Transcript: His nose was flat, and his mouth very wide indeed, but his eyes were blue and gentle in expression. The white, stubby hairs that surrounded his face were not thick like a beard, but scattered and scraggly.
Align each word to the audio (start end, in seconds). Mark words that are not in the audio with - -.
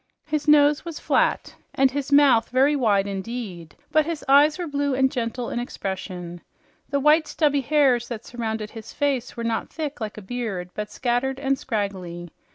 His 0.25 0.47
nose 0.47 0.83
was 0.83 0.97
flat, 0.99 1.53
and 1.75 1.91
his 1.91 2.11
mouth 2.11 2.49
very 2.49 2.75
wide 2.75 3.05
indeed, 3.05 3.75
but 3.91 4.03
his 4.07 4.25
eyes 4.27 4.57
were 4.57 4.65
blue 4.65 4.95
and 4.95 5.11
gentle 5.11 5.51
in 5.51 5.59
expression. 5.59 6.41
The 6.89 6.99
white, 6.99 7.27
stubby 7.27 7.61
hairs 7.61 8.07
that 8.07 8.25
surrounded 8.25 8.71
his 8.71 8.93
face 8.93 9.37
were 9.37 9.43
not 9.43 9.69
thick 9.69 10.01
like 10.01 10.17
a 10.17 10.23
beard, 10.23 10.71
but 10.73 10.89
scattered 10.89 11.39
and 11.39 11.55
scraggly. 11.55 12.31